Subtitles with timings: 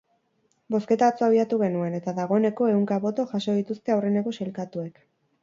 [0.75, 5.01] Bozketa atzo abiatu genuen, eta dagoeneko ehunka boto jaso dituzte aurreneko sailkatuek.